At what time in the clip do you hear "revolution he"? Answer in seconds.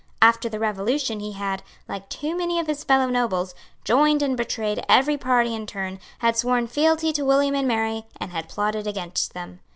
0.57-1.33